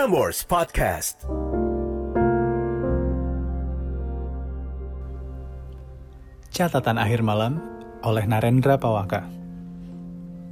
[0.00, 1.28] Prambors Podcast.
[6.48, 7.60] Catatan akhir malam
[8.00, 9.28] oleh Narendra Pawaka.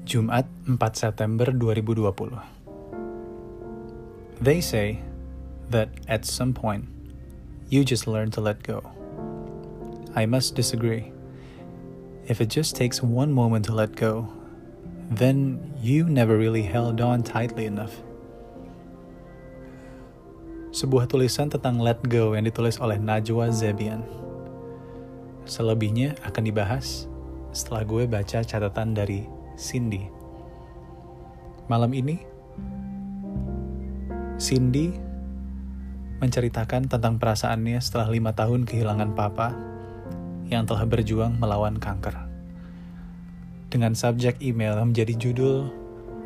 [0.04, 2.36] Jumat 4 September 2020.
[4.44, 5.00] They say
[5.72, 6.84] that at some point
[7.72, 8.84] you just learn to let go.
[10.12, 11.08] I must disagree.
[12.28, 14.28] If it just takes one moment to let go,
[15.08, 18.04] then you never really held on tightly enough.
[20.78, 23.98] Sebuah tulisan tentang let go yang ditulis oleh Najwa Zebian.
[25.42, 27.10] Selebihnya akan dibahas
[27.50, 29.26] setelah gue baca catatan dari
[29.58, 30.06] Cindy.
[31.66, 32.22] Malam ini,
[34.38, 34.94] Cindy
[36.22, 39.58] menceritakan tentang perasaannya setelah lima tahun kehilangan papa
[40.46, 42.14] yang telah berjuang melawan kanker.
[43.66, 45.74] Dengan subjek email yang menjadi judul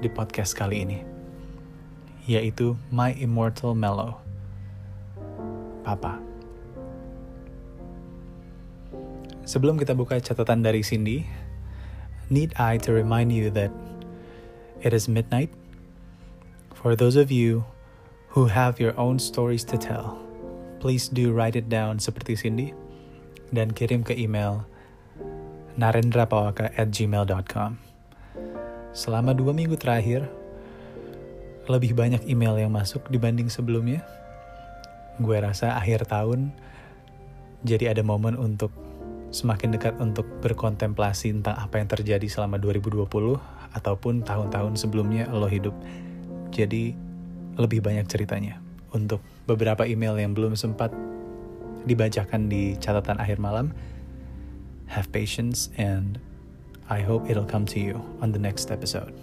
[0.04, 1.00] di podcast kali ini,
[2.28, 4.31] yaitu My Immortal Mellow.
[5.82, 6.18] Papa.
[9.42, 11.26] Sebelum kita buka catatan dari Cindy,
[12.30, 13.74] need I to remind you that
[14.80, 15.50] it is midnight?
[16.72, 17.66] For those of you
[18.32, 20.18] who have your own stories to tell,
[20.78, 22.70] please do write it down seperti Cindy
[23.52, 24.64] dan kirim ke email
[25.76, 27.76] narendrapawaka at gmail.com.
[28.92, 30.28] Selama dua minggu terakhir,
[31.70, 34.04] lebih banyak email yang masuk dibanding sebelumnya.
[35.20, 36.54] Gue rasa akhir tahun
[37.62, 38.72] jadi ada momen untuk
[39.32, 43.08] semakin dekat untuk berkontemplasi tentang apa yang terjadi selama 2020
[43.72, 45.72] ataupun tahun-tahun sebelumnya lo hidup.
[46.52, 46.92] Jadi
[47.56, 48.60] lebih banyak ceritanya.
[48.92, 50.92] Untuk beberapa email yang belum sempat
[51.88, 53.72] dibacakan di catatan akhir malam,
[54.92, 56.20] have patience and
[56.92, 59.16] I hope it'll come to you on the next episode.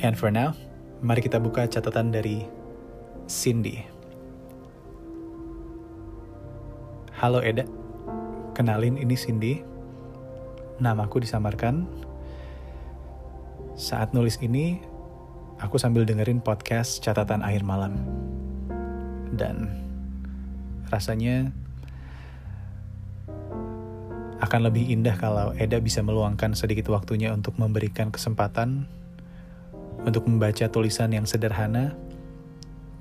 [0.00, 0.56] And for now,
[1.02, 2.46] mari kita buka catatan dari
[3.26, 3.82] Cindy.
[7.18, 7.66] Halo Eda,
[8.54, 9.66] kenalin ini Cindy.
[10.78, 11.90] Namaku disamarkan.
[13.74, 14.78] Saat nulis ini,
[15.58, 17.98] aku sambil dengerin podcast catatan akhir malam.
[19.34, 19.74] Dan
[20.86, 21.50] rasanya
[24.38, 29.01] akan lebih indah kalau Eda bisa meluangkan sedikit waktunya untuk memberikan kesempatan
[30.02, 31.94] untuk membaca tulisan yang sederhana,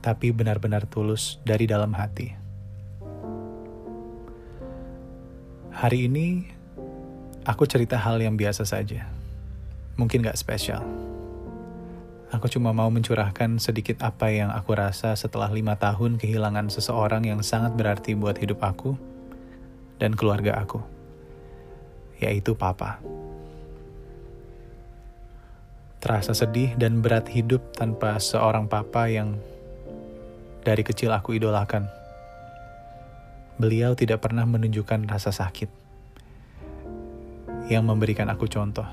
[0.01, 2.33] tapi benar-benar tulus dari dalam hati.
[5.71, 6.45] Hari ini,
[7.47, 9.07] aku cerita hal yang biasa saja.
[9.97, 10.83] Mungkin gak spesial.
[12.31, 17.43] Aku cuma mau mencurahkan sedikit apa yang aku rasa setelah lima tahun kehilangan seseorang yang
[17.43, 18.95] sangat berarti buat hidup aku
[19.99, 20.79] dan keluarga aku,
[22.23, 23.03] yaitu Papa.
[26.01, 29.37] Terasa sedih dan berat hidup tanpa seorang Papa yang
[30.65, 31.85] dari kecil aku idolakan
[33.61, 35.69] beliau tidak pernah menunjukkan rasa sakit
[37.69, 38.89] yang memberikan aku contoh.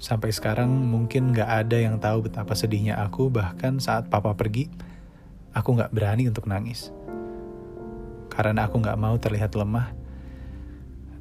[0.00, 4.72] Sampai sekarang mungkin gak ada yang tahu betapa sedihnya aku bahkan saat papa pergi,
[5.52, 6.88] aku gak berani untuk nangis.
[8.32, 10.01] Karena aku gak mau terlihat lemah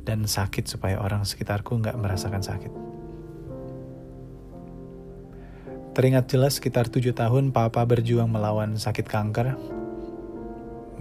[0.03, 2.73] dan sakit supaya orang sekitarku gak merasakan sakit.
[5.91, 9.59] Teringat jelas sekitar tujuh tahun papa berjuang melawan sakit kanker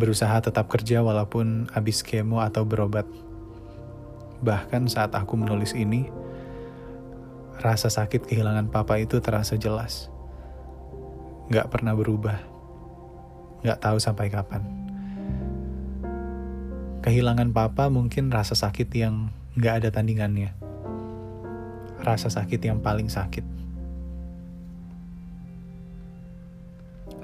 [0.01, 3.05] berusaha tetap kerja walaupun habis kemo atau berobat.
[4.41, 6.09] Bahkan saat aku menulis ini,
[7.61, 10.09] rasa sakit kehilangan papa itu terasa jelas.
[11.53, 12.41] Gak pernah berubah.
[13.61, 14.90] Gak tahu sampai kapan.
[17.01, 20.53] Kehilangan papa mungkin rasa sakit yang gak ada tandingannya.
[22.05, 23.41] Rasa sakit yang paling sakit.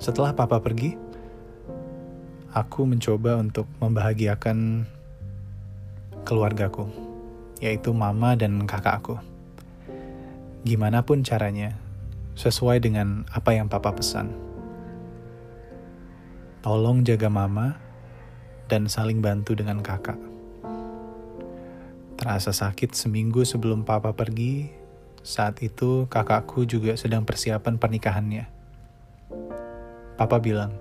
[0.01, 0.97] Setelah papa pergi,
[2.57, 4.89] aku mencoba untuk membahagiakan
[6.25, 6.89] keluargaku,
[7.61, 9.21] yaitu mama dan kakakku.
[10.65, 11.77] Gimana pun caranya,
[12.33, 14.33] sesuai dengan apa yang papa pesan.
[16.65, 17.86] Tolong jaga mama
[18.67, 20.19] dan saling bantu dengan kakak.
[22.17, 24.71] Terasa sakit seminggu sebelum papa pergi,
[25.27, 28.45] saat itu kakakku juga sedang persiapan pernikahannya.
[30.17, 30.75] Papa bilang,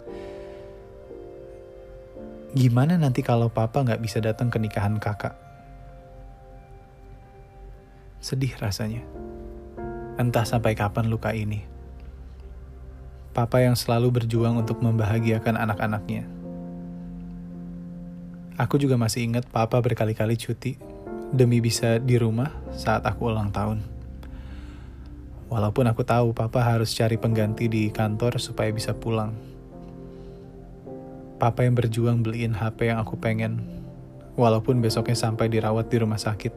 [2.56, 5.36] Gimana nanti kalau papa nggak bisa datang ke nikahan kakak?
[8.24, 9.04] Sedih rasanya.
[10.16, 11.68] Entah sampai kapan luka ini.
[13.36, 16.35] Papa yang selalu berjuang untuk membahagiakan anak-anaknya.
[18.56, 20.80] Aku juga masih ingat papa berkali-kali cuti
[21.36, 23.84] demi bisa di rumah saat aku ulang tahun.
[25.52, 29.36] Walaupun aku tahu papa harus cari pengganti di kantor supaya bisa pulang.
[31.36, 33.60] Papa yang berjuang beliin HP yang aku pengen,
[34.40, 36.56] walaupun besoknya sampai dirawat di rumah sakit.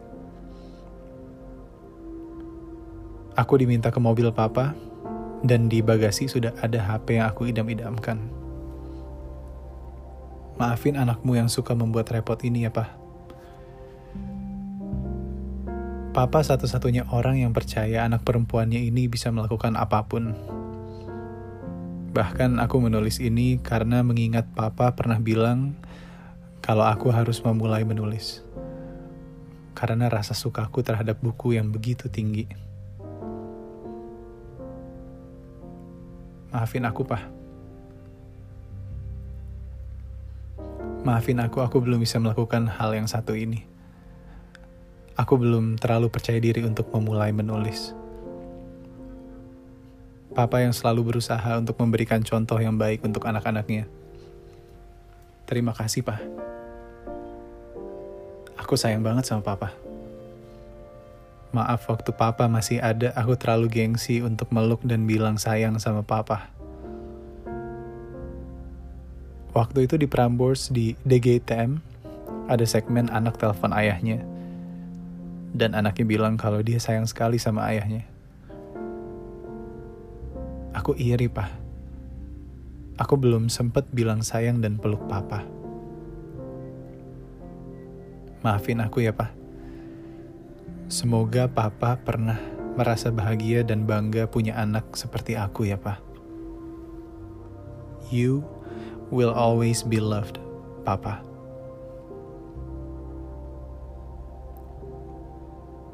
[3.34, 4.70] Aku diminta ke mobil papa,
[5.42, 8.22] dan di bagasi sudah ada HP yang aku idam-idamkan.
[10.58, 12.90] Maafin anakmu yang suka membuat repot ini ya, Pak.
[16.10, 20.34] Papa satu-satunya orang yang percaya anak perempuannya ini bisa melakukan apa pun.
[22.10, 25.78] Bahkan aku menulis ini karena mengingat Papa pernah bilang
[26.58, 28.42] kalau aku harus memulai menulis.
[29.78, 32.50] Karena rasa sukaku terhadap buku yang begitu tinggi.
[36.50, 37.37] Maafin aku, Pak.
[41.08, 43.78] Maafin aku, aku belum bisa melakukan hal yang satu ini
[45.18, 47.90] aku belum terlalu percaya diri untuk memulai menulis.
[50.30, 53.90] Papa yang selalu berusaha untuk memberikan contoh yang baik untuk anak-anaknya.
[55.50, 56.22] Terima kasih, Pak.
[58.62, 59.74] Aku sayang banget sama Papa.
[61.50, 66.57] Maaf waktu Papa masih ada, aku terlalu gengsi untuk meluk dan bilang sayang sama Papa.
[69.58, 71.82] Waktu itu di Prambors di DGTM,
[72.46, 74.22] ada segmen anak telepon ayahnya
[75.50, 78.06] dan anaknya bilang kalau dia sayang sekali sama ayahnya.
[80.78, 81.50] Aku iri, Pak.
[83.02, 85.42] Aku belum sempat bilang sayang dan peluk papa.
[88.46, 89.34] Maafin aku ya, Pak.
[90.86, 92.38] Semoga papa pernah
[92.78, 95.98] merasa bahagia dan bangga punya anak seperti aku ya, Pak.
[98.14, 98.46] You
[99.08, 100.40] will always be loved,
[100.84, 101.24] Papa.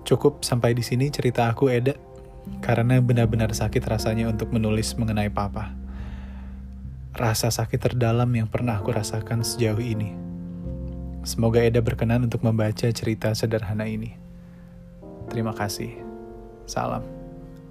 [0.04, 1.96] Cukup sampai di sini cerita aku Eda,
[2.60, 5.72] karena benar-benar sakit rasanya untuk menulis mengenai papa.
[7.16, 10.12] Rasa sakit terdalam yang pernah aku rasakan sejauh ini.
[11.24, 14.12] Semoga Eda berkenan untuk membaca cerita sederhana ini.
[15.32, 16.04] Terima kasih.
[16.68, 17.00] Salam.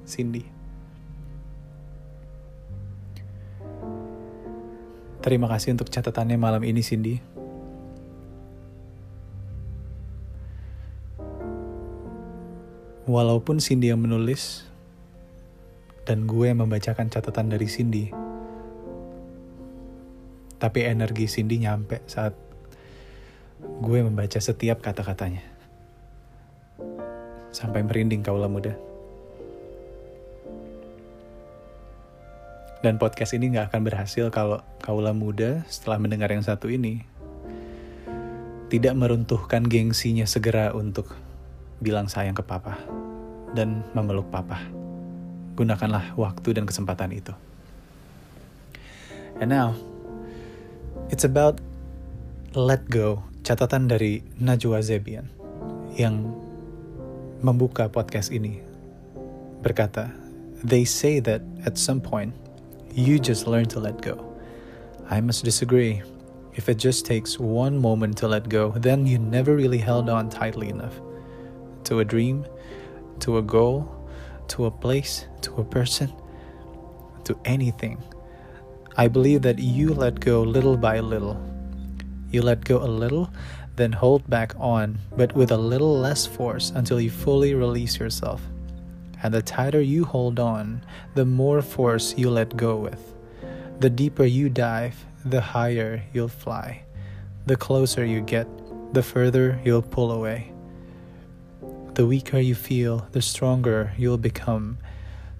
[0.09, 0.52] Cindy.
[5.23, 7.15] Terima kasih untuk catatannya malam ini, Cindy.
[13.07, 14.67] Walaupun Cindy yang menulis
[16.03, 18.11] dan gue yang membacakan catatan dari Cindy,
[20.59, 22.35] tapi energi Cindy nyampe saat
[23.63, 25.43] gue membaca setiap kata-katanya.
[27.55, 28.75] Sampai merinding kaulah muda.
[32.83, 37.07] Dan podcast ini gak akan berhasil kalau kaulah muda setelah mendengar yang satu ini
[38.67, 41.15] tidak meruntuhkan gengsinya segera untuk
[41.79, 42.75] bilang sayang ke papa
[43.55, 44.59] dan memeluk papa.
[45.55, 47.31] Gunakanlah waktu dan kesempatan itu.
[49.39, 49.79] And now,
[51.07, 51.63] it's about
[52.51, 55.31] let go, catatan dari Najwa Zebian
[55.95, 56.35] yang
[57.39, 58.59] membuka podcast ini.
[59.63, 60.11] Berkata,
[60.67, 62.42] they say that at some point,
[62.93, 64.37] you just learn to let go.
[65.09, 66.01] I must disagree.
[66.53, 70.29] If it just takes one moment to let go, then you never really held on
[70.29, 70.99] tightly enough
[71.85, 72.45] to a dream,
[73.19, 74.07] to a goal,
[74.49, 76.13] to a place, to a person,
[77.25, 78.01] to anything.
[78.95, 81.41] I believe that you let go little by little.
[82.29, 83.31] You let go a little,
[83.75, 88.41] then hold back on, but with a little less force until you fully release yourself.
[89.23, 93.15] And the tighter you hold on, the more force you let go with.
[93.79, 96.83] The deeper you dive, the higher you'll fly.
[97.45, 98.47] The closer you get,
[98.93, 100.51] the further you'll pull away.
[101.93, 104.77] The weaker you feel, the stronger you'll become.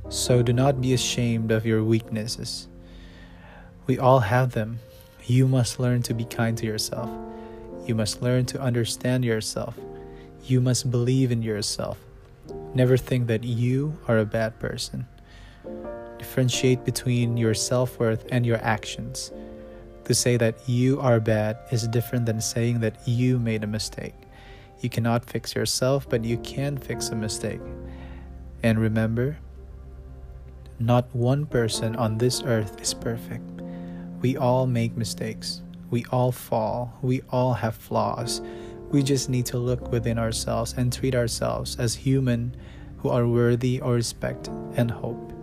[0.10, 2.70] So do not be ashamed of your weaknesses.
[3.86, 4.80] We all have them.
[5.26, 7.10] You must learn to be kind to yourself.
[7.86, 9.78] You must learn to understand yourself.
[10.46, 11.98] You must believe in yourself.
[12.76, 15.06] Never think that you are a bad person.
[16.18, 19.32] Differentiate between your self worth and your actions.
[20.06, 24.16] To say that you are bad is different than saying that you made a mistake.
[24.82, 27.62] You cannot fix yourself, but you can fix a mistake.
[28.64, 29.38] And remember,
[30.80, 33.62] not one person on this earth is perfect.
[34.22, 35.62] We all make mistakes.
[35.92, 36.98] We all fall.
[37.02, 38.42] We all have flaws.
[38.94, 42.54] We just need to look within ourselves and treat ourselves as human
[43.02, 45.34] who are worthy of respect and hope.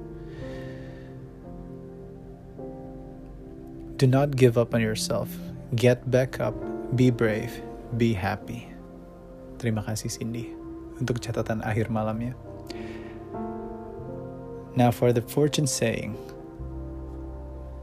[3.98, 5.28] Do not give up on yourself.
[5.74, 6.54] Get back up.
[6.94, 7.50] Be brave.
[7.98, 8.70] Be happy.
[9.58, 10.54] Terima kasih Cindy
[11.02, 12.38] untuk catatan akhir malamnya.
[14.78, 16.14] Now for the fortune saying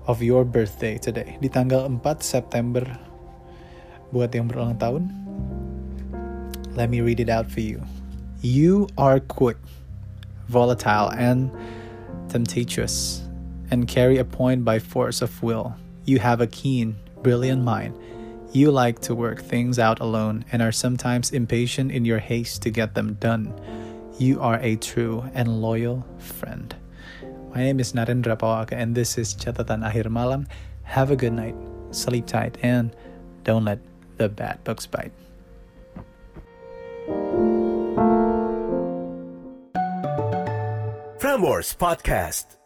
[0.08, 1.36] of your birthday today.
[1.44, 2.88] Di tanggal 4 September
[4.16, 5.27] buat yang berulang tahun.
[6.78, 7.82] Let me read it out for you.
[8.40, 9.58] You are quick,
[10.48, 11.50] volatile, and
[12.30, 13.24] tempestuous,
[13.72, 15.74] and carry a point by force of will.
[16.06, 17.98] You have a keen, brilliant mind.
[18.54, 22.70] You like to work things out alone and are sometimes impatient in your haste to
[22.70, 23.60] get them done.
[24.20, 26.76] You are a true and loyal friend.
[27.56, 30.46] My name is Narendra Pawaka, and this is Catatan Akhir Malam.
[30.84, 31.56] Have a good night,
[31.90, 32.96] sleep tight, and
[33.44, 33.80] don't let
[34.18, 35.12] the bad books bite.
[41.38, 42.57] Frameworks Podcast.